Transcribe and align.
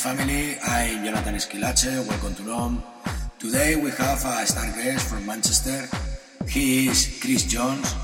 family, 0.00 0.56
I'm 0.64 1.04
Jonathan 1.04 1.34
Esquilache, 1.34 2.08
welcome 2.08 2.34
to 2.36 2.42
NOM. 2.42 2.82
Today 3.38 3.76
we 3.76 3.90
have 3.90 4.24
a 4.24 4.46
star 4.46 4.72
guest 4.72 5.06
from 5.06 5.26
Manchester. 5.26 5.86
He 6.48 6.88
is 6.88 7.20
Chris 7.20 7.44
Jones. 7.44 7.94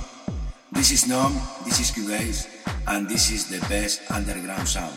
This 0.73 0.91
is 0.93 1.09
NOM, 1.09 1.33
this 1.65 1.81
is 1.81 1.91
Cubase, 1.93 2.49
and 2.87 3.09
this 3.09 3.31
is 3.31 3.49
the 3.49 3.61
best 3.67 4.03
underground 4.11 4.69
sound. 4.69 4.93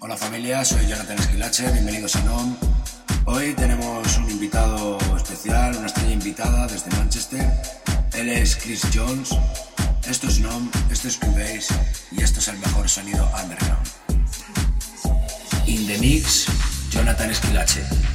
Hola 0.00 0.16
familia, 0.16 0.64
soy 0.64 0.82
Jonathan 0.88 1.16
Esquilache, 1.18 1.70
bienvenidos 1.70 2.16
a 2.16 2.24
NOM. 2.24 2.56
Hoy 3.26 3.54
tenemos 3.54 4.18
un 4.18 4.28
invitado 4.28 4.98
especial, 5.16 5.76
una 5.76 5.86
estrella 5.86 6.14
invitada 6.14 6.66
desde 6.66 6.90
Manchester. 6.96 7.46
Él 8.14 8.28
es 8.28 8.56
Chris 8.56 8.82
Jones. 8.92 9.30
Esto 10.08 10.26
es 10.26 10.40
NOM, 10.40 10.68
esto 10.90 11.06
es 11.06 11.16
Cubase 11.16 11.72
y 12.10 12.24
esto 12.24 12.40
es 12.40 12.48
el 12.48 12.58
mejor 12.58 12.88
sonido 12.88 13.24
underground. 13.40 13.99
In 15.70 15.86
the 15.86 15.96
mix, 16.00 16.46
Jonathan 16.90 17.30
Esquilache. 17.30 18.09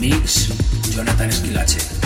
amics, 0.00 0.48
Jonathan 0.90 1.28
Esquilache. 1.28 1.99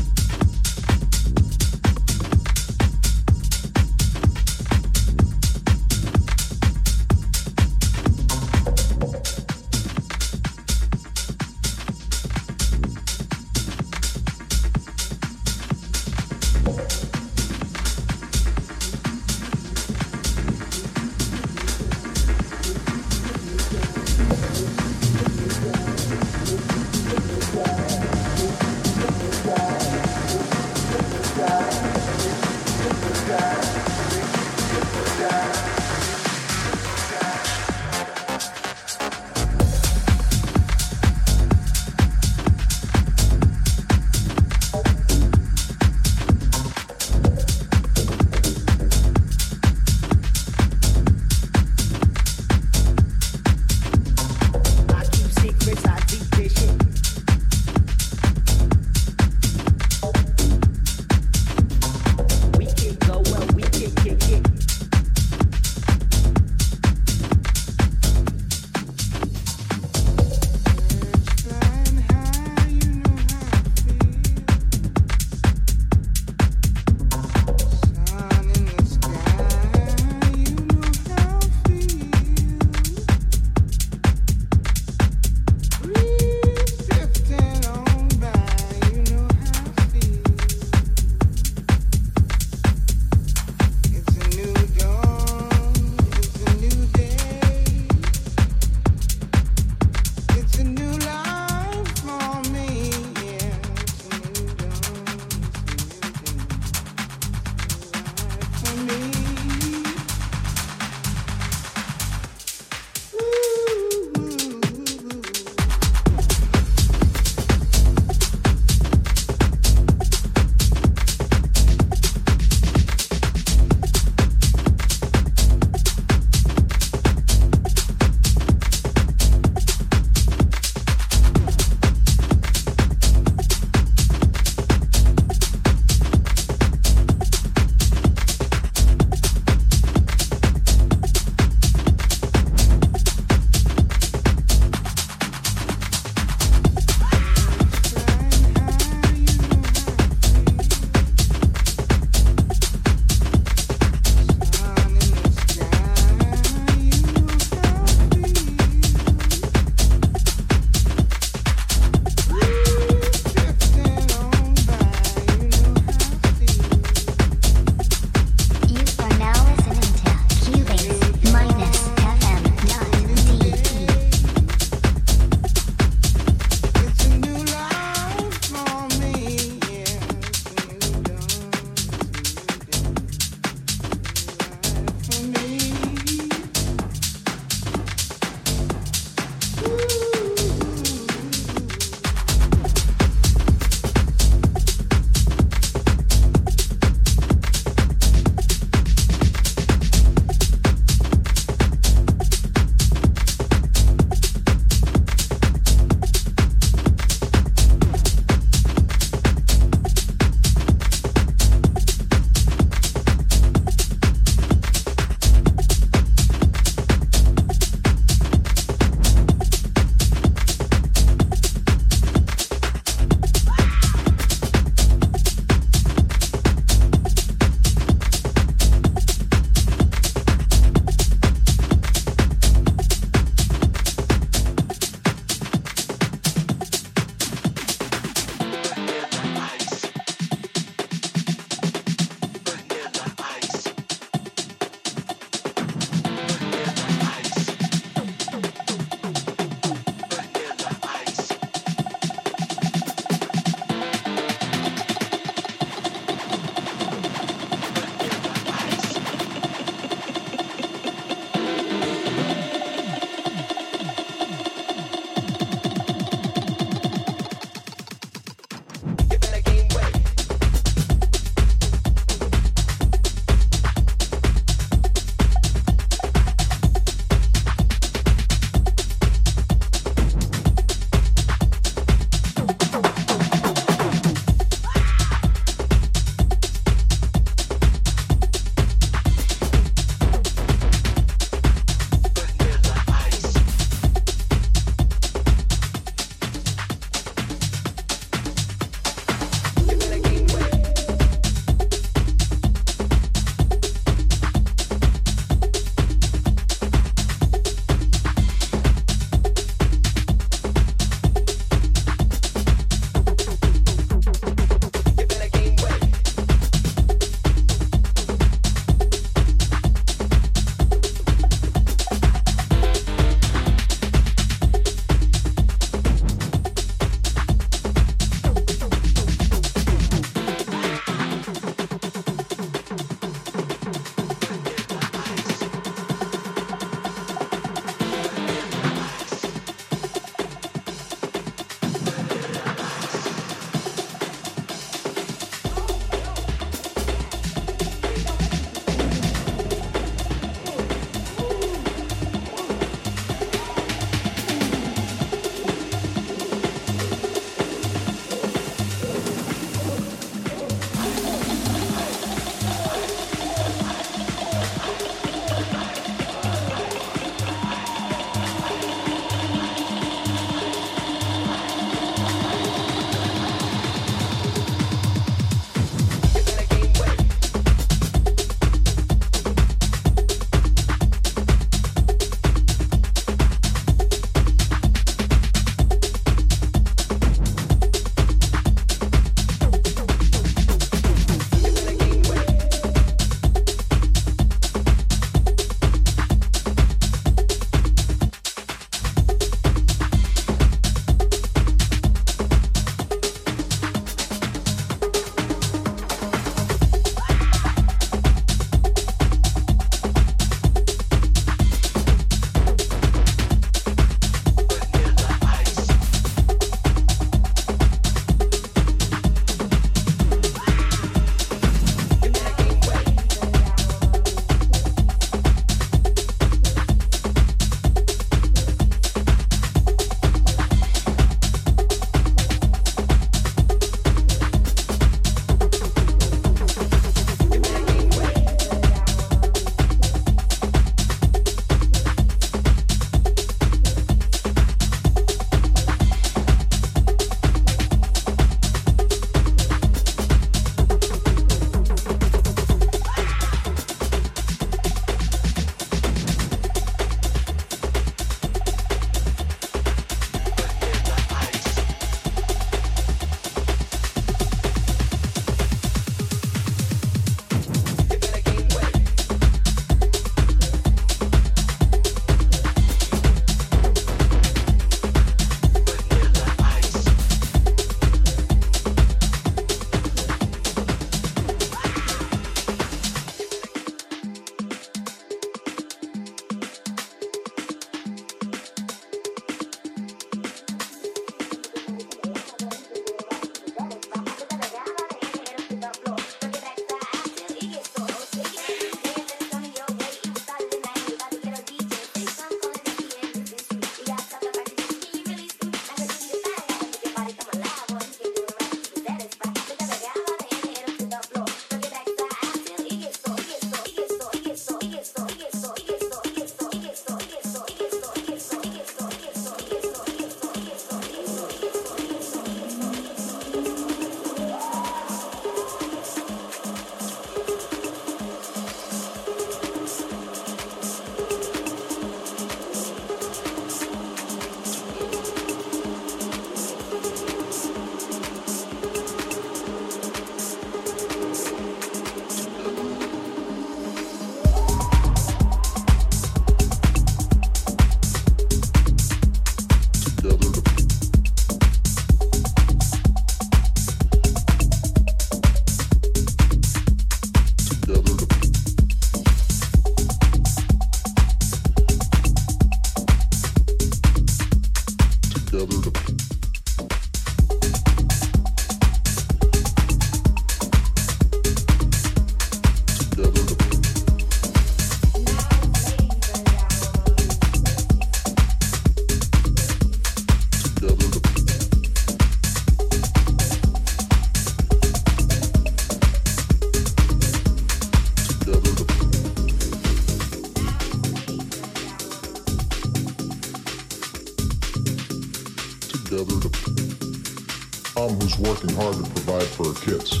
who's 598.08 598.18
working 598.18 598.54
hard 598.56 598.74
to 598.74 598.82
provide 598.90 599.22
for 599.22 599.48
her 599.48 599.60
kids. 599.60 600.00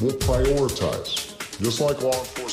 We'll 0.00 0.12
prioritize, 0.12 1.36
just 1.60 1.80
like 1.80 2.02
law 2.02 2.12
enforcement. 2.12 2.45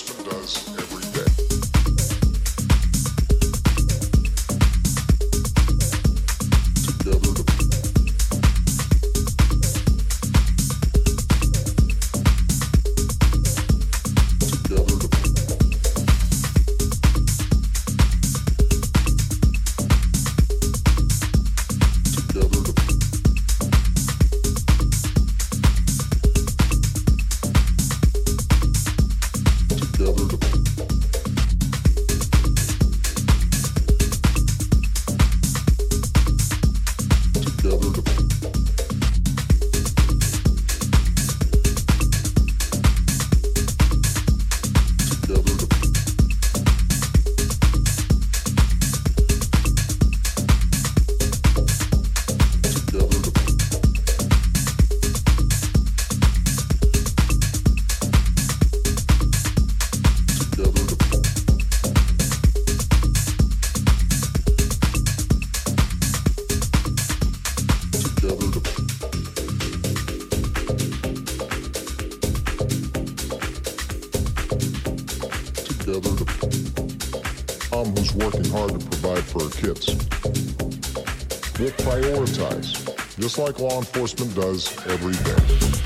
like 83.43 83.59
law 83.59 83.77
enforcement 83.77 84.33
does 84.35 84.69
every 84.87 85.11
day. 85.25 85.82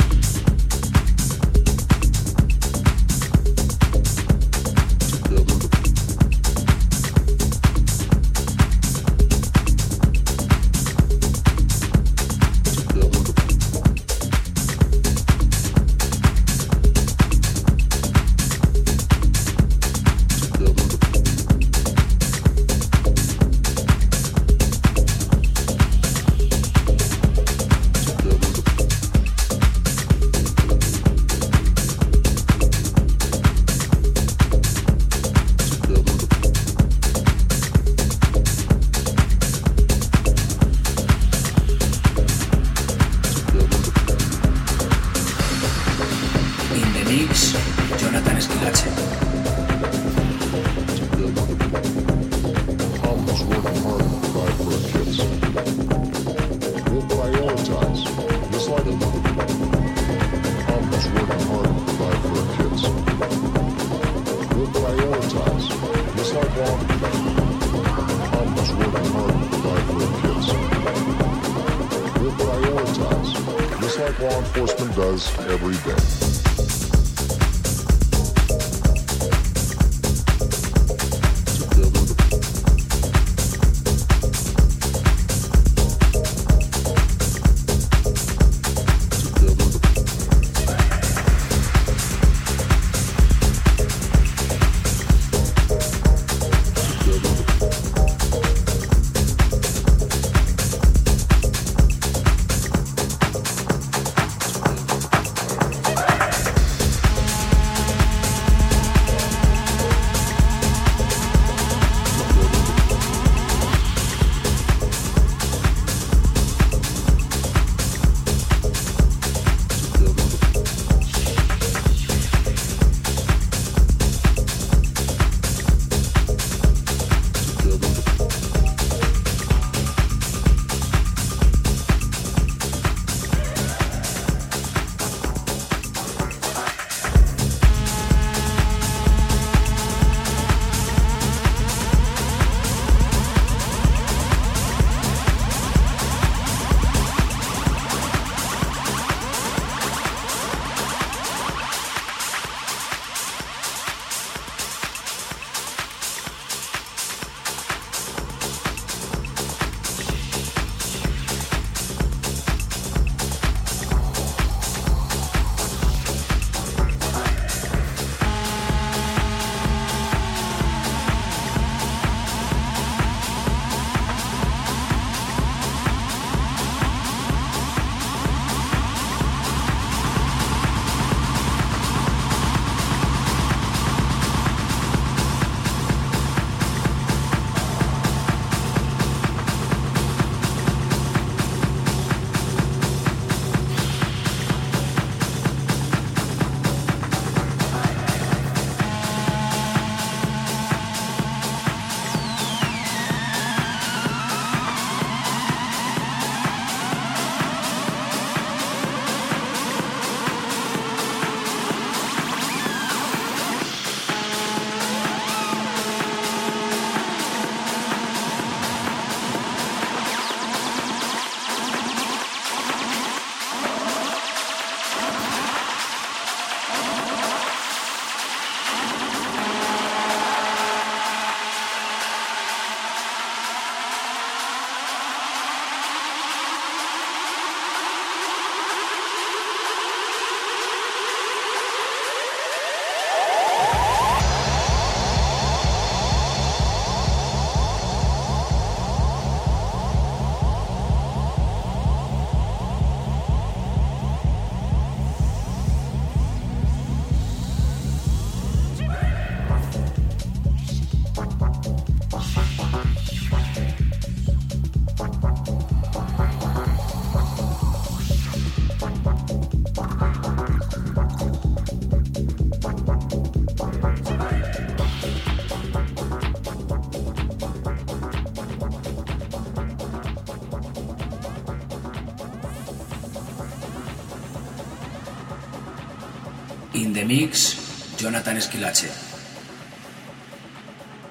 Mix, 287.08 287.96
Jonathan 287.98 288.36
Esquilache. 288.38 288.91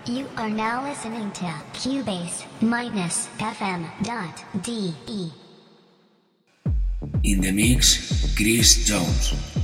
You 0.07 0.29
are 0.37 0.51
now 0.51 0.85
listening 0.85 1.33
to 1.33 1.47
Cubase 1.73 2.45
minus 2.61 3.29
FM 3.39 3.89
dot 4.05 4.45
DE. 4.63 5.33
In 7.25 7.41
the 7.41 7.51
mix, 7.51 8.35
Chris 8.37 8.85
Jones. 8.87 9.56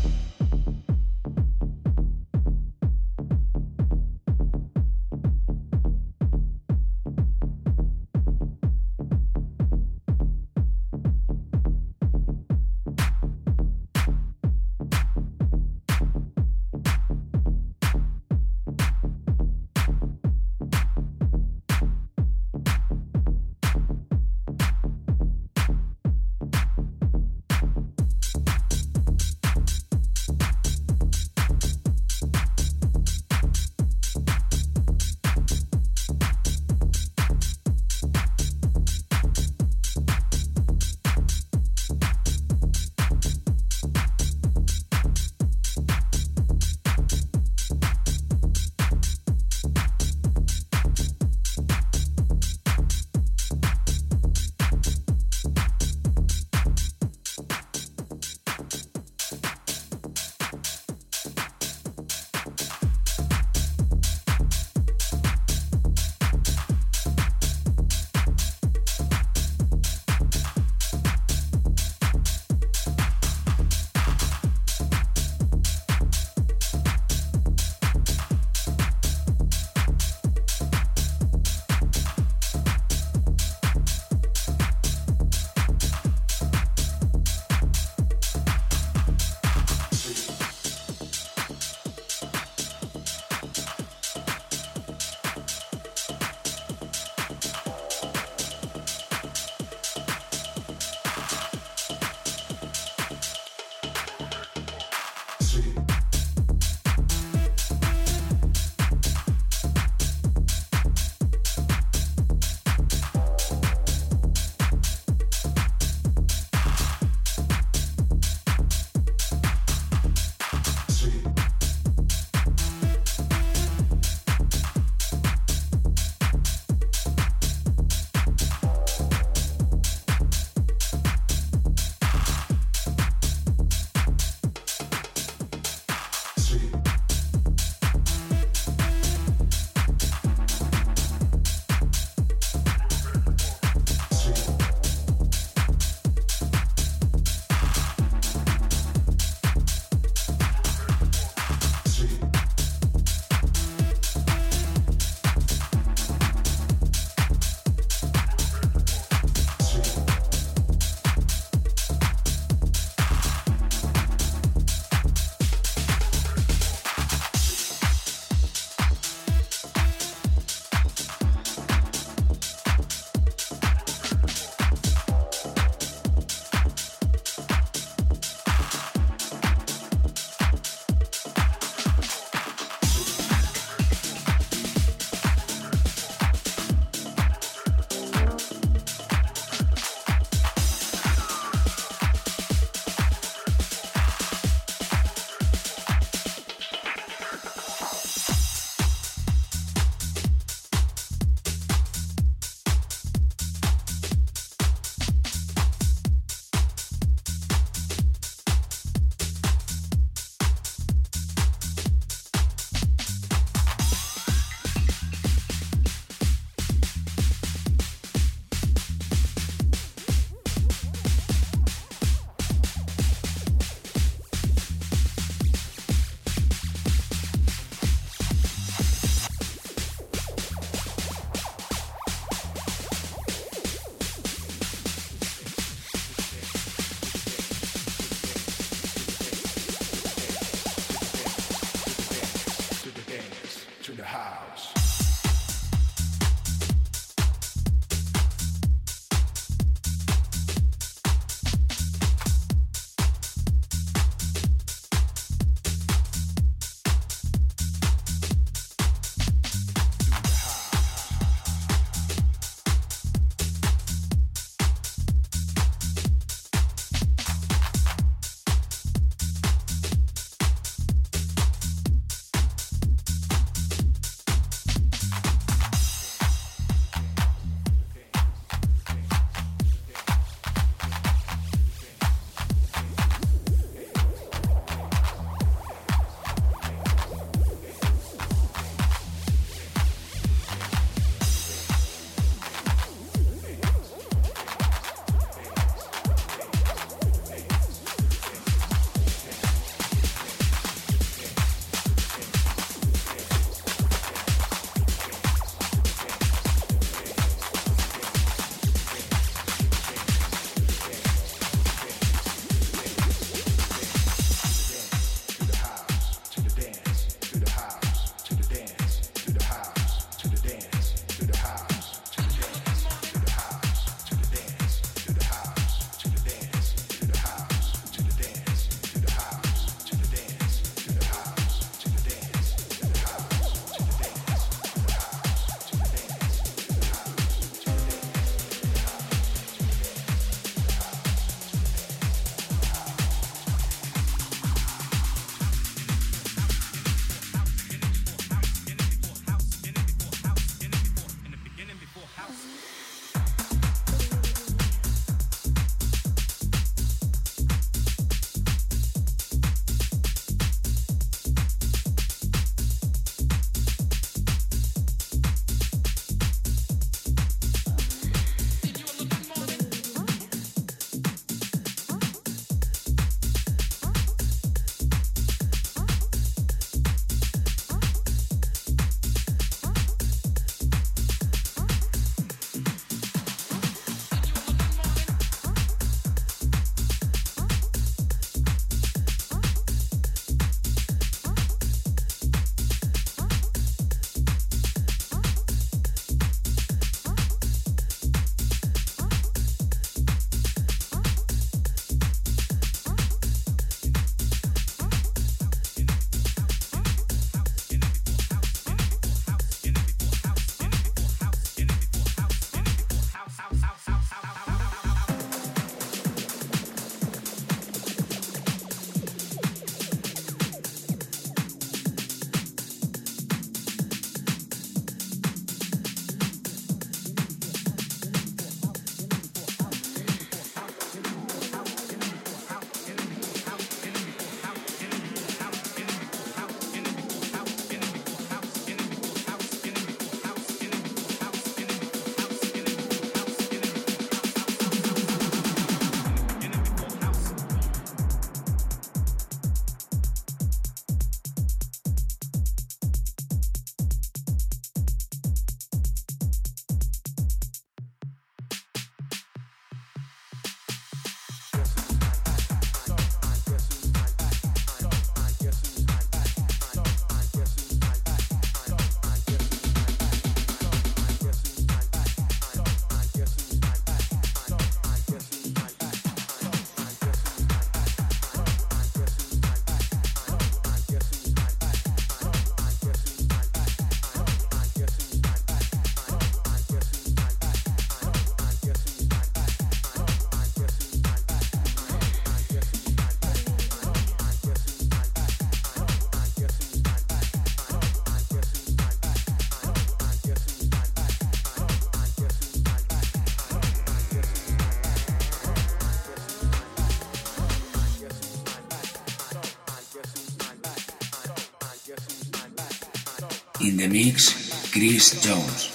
In 513.62 513.76
the 513.76 513.86
mix, 513.86 514.72
Chris 514.72 515.22
Jones. 515.22 515.71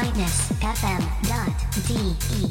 minus 0.00 0.52
fm 0.60 1.02
dot 1.26 1.56
de. 1.88 2.47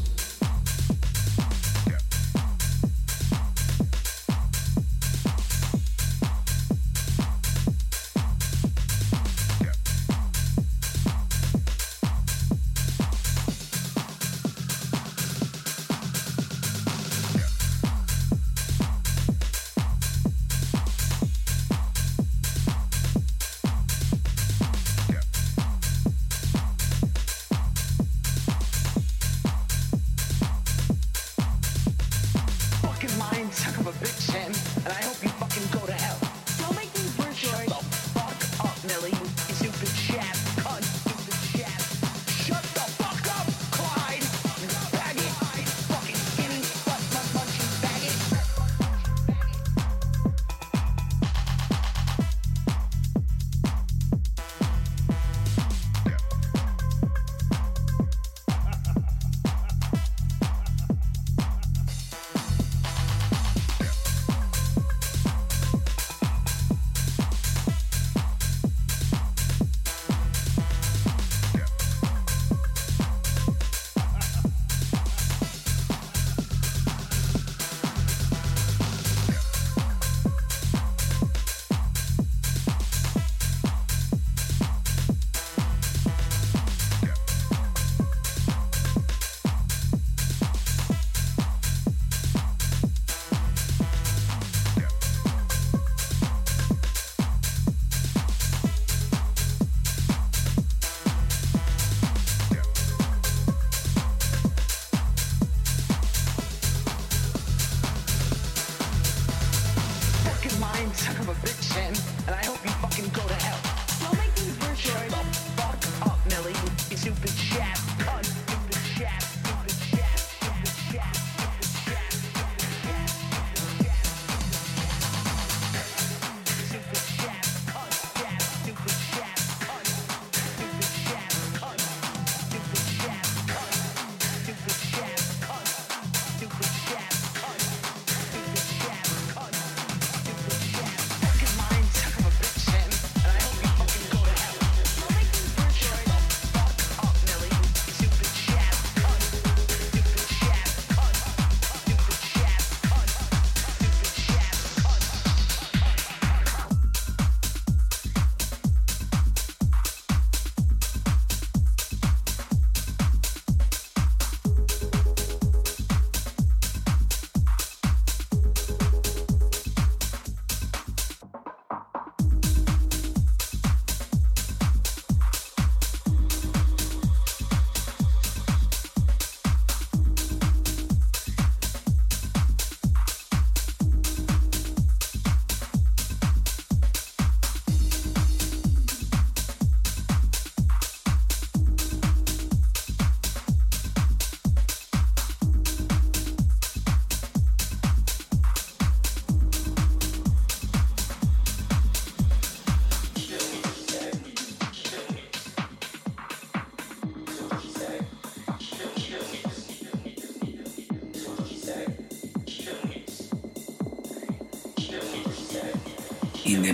son, 33.51 33.73
up 33.73 33.79
of 33.79 33.87
a 33.87 34.05
bitch, 34.05 34.35
and, 34.35 34.55
and 34.85 34.93
I 34.93 35.01
hope 35.03 35.21
you 35.23 35.29
fucking 35.29 35.79
go 35.79 35.85
to 35.85 35.93
hell. 35.93 36.16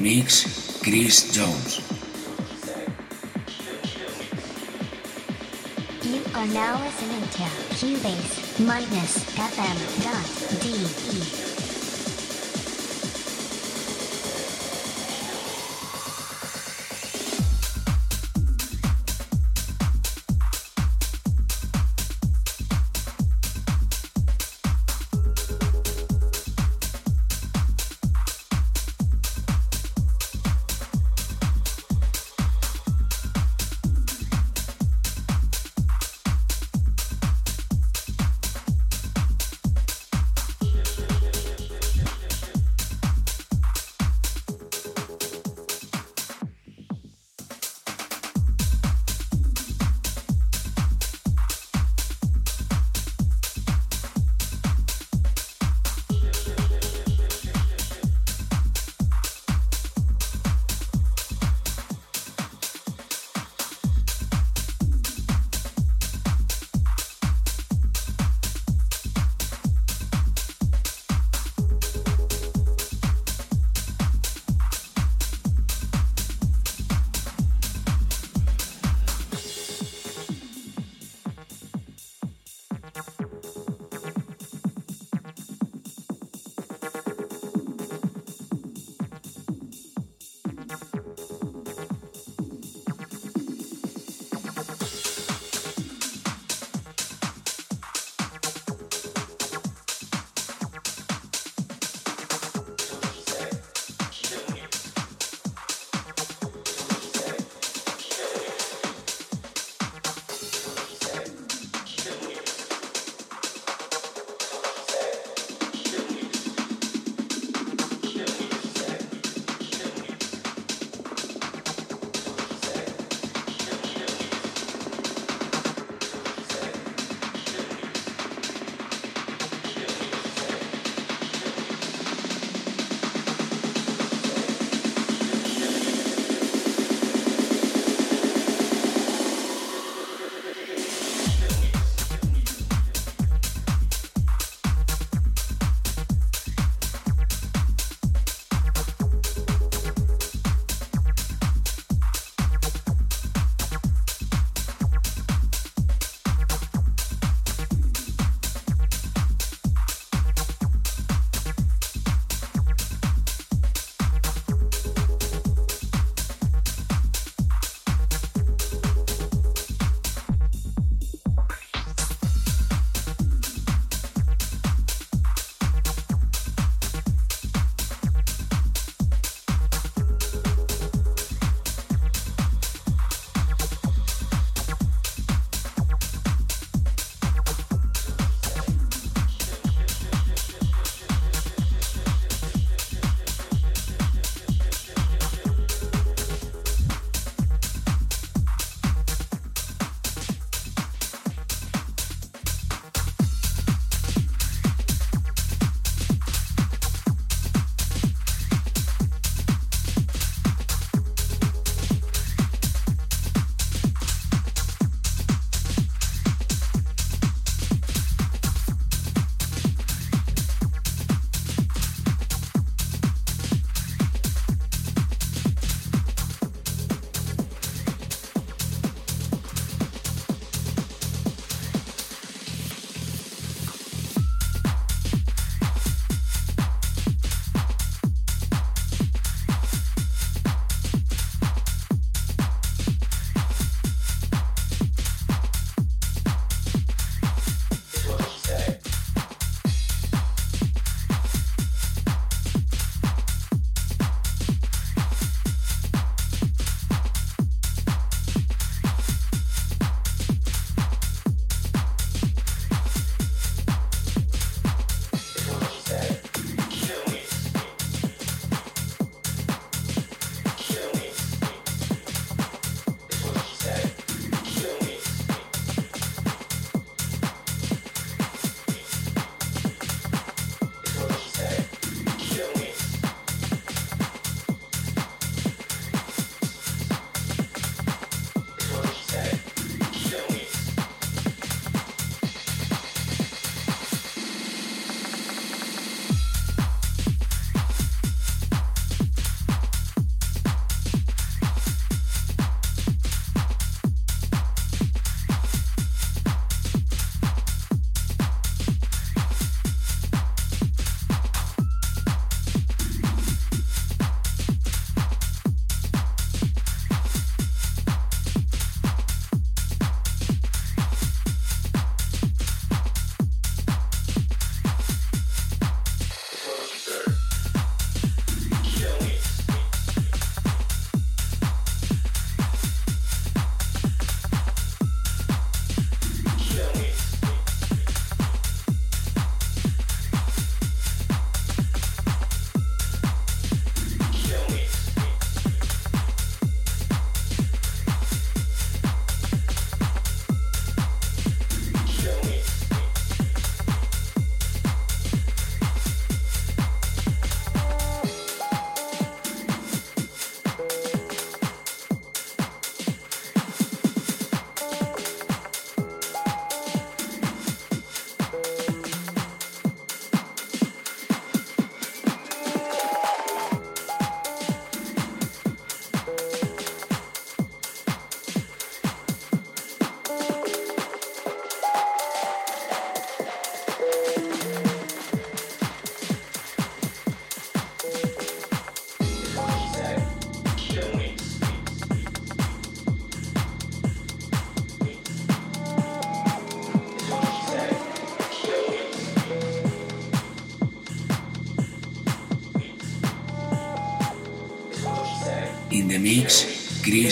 mix 0.03 0.81
Chris 0.83 1.31
Jones. 1.31 1.79
You 6.03 6.21
are 6.35 6.47
now 6.47 6.77
listening 6.83 7.21
to 7.21 7.43
CueBase 7.79 8.67
minus 8.67 9.23
FM 9.37 10.03
dot 10.03 10.61
DE. 10.61 11.42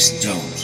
Jones. 0.10 0.61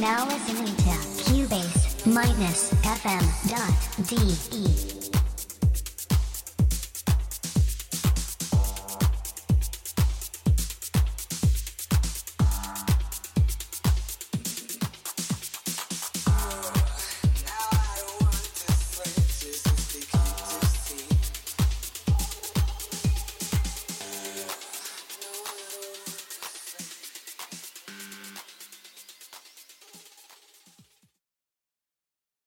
Now 0.00 0.24
listening 0.24 0.64
to 0.64 0.96
CueBase 1.28 2.06
minus 2.06 2.72
FM 2.72 3.20
dot 3.50 4.08
DE. 4.08 4.49